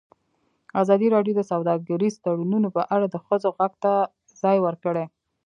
ازادي 0.81 1.07
راډیو 1.15 1.33
د 1.37 1.41
سوداګریز 1.51 2.13
تړونونه 2.23 2.67
په 2.75 2.81
اړه 2.95 3.05
د 3.09 3.15
ښځو 3.25 3.49
غږ 3.57 3.73
ته 3.83 3.91
ځای 4.41 4.57
ورکړی. 4.65 5.05